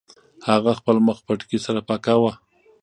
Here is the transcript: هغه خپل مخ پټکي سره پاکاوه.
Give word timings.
هغه 0.47 0.71
خپل 0.79 0.95
مخ 1.07 1.17
پټکي 1.25 1.59
سره 1.65 1.79
پاکاوه. 1.89 2.31